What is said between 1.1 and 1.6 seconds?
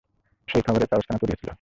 পড়িয়া ছিল।